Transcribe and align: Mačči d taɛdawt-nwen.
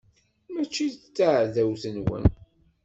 Mačči 0.53 0.87
d 0.93 0.95
taɛdawt-nwen. 1.15 2.25